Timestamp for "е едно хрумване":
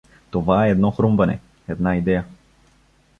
0.65-1.39